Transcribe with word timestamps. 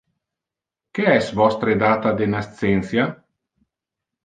Que 0.99 1.05
es 1.17 1.29
vostre 1.41 1.77
data 1.85 2.15
de 2.23 2.31
nascentia? 2.33 3.09